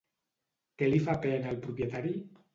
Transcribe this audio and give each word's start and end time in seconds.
Què 0.81 0.87
li 0.93 1.03
fa 1.09 1.15
pena 1.27 1.53
al 1.53 1.61
propietari? 1.69 2.17